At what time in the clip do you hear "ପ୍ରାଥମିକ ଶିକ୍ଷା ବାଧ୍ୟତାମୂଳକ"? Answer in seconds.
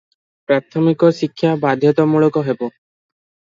0.51-2.47